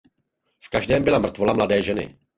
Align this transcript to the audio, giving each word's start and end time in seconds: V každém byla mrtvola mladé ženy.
V 0.59 0.69
každém 0.69 1.03
byla 1.03 1.19
mrtvola 1.19 1.53
mladé 1.53 1.81
ženy. 1.81 2.17